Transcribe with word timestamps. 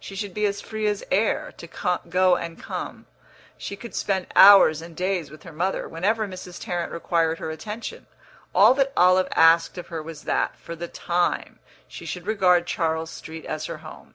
She 0.00 0.16
should 0.16 0.32
be 0.32 0.46
as 0.46 0.62
free 0.62 0.86
as 0.86 1.04
air, 1.10 1.52
to 1.58 1.98
go 2.08 2.34
and 2.36 2.58
come; 2.58 3.04
she 3.58 3.76
could 3.76 3.94
spend 3.94 4.26
hours 4.34 4.80
and 4.80 4.96
days 4.96 5.30
with 5.30 5.42
her 5.42 5.52
mother, 5.52 5.86
whenever 5.86 6.26
Mrs. 6.26 6.58
Tarrant 6.58 6.90
required 6.92 7.38
her 7.40 7.50
attention; 7.50 8.06
all 8.54 8.72
that 8.72 8.94
Olive 8.96 9.28
asked 9.32 9.76
of 9.76 9.88
her 9.88 10.02
was 10.02 10.22
that, 10.22 10.56
for 10.58 10.74
the 10.74 10.88
time, 10.88 11.58
she 11.86 12.06
should 12.06 12.26
regard 12.26 12.66
Charles 12.66 13.10
Street 13.10 13.44
as 13.44 13.66
her 13.66 13.76
home. 13.76 14.14